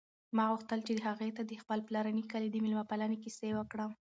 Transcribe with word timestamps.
ما 0.35 0.43
غوښتل 0.51 0.79
چې 0.87 0.93
هغې 1.07 1.29
ته 1.37 1.41
د 1.45 1.51
خپل 1.61 1.79
پلارني 1.87 2.23
کلي 2.31 2.49
د 2.51 2.57
مېلمه 2.63 2.83
پالنې 2.89 3.17
کیسې 3.23 3.49
وکړم. 3.55 3.91